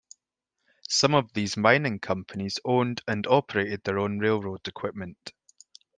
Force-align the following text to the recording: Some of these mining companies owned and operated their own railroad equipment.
Some 0.89 1.13
of 1.13 1.31
these 1.33 1.55
mining 1.55 1.99
companies 1.99 2.57
owned 2.65 3.03
and 3.07 3.27
operated 3.27 3.83
their 3.83 3.99
own 3.99 4.17
railroad 4.17 4.67
equipment. 4.67 5.31